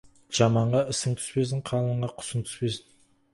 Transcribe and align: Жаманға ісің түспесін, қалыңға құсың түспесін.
Жаманға 0.35 0.79
ісің 0.93 1.13
түспесін, 1.19 1.61
қалыңға 1.69 2.11
құсың 2.23 2.43
түспесін. 2.49 2.89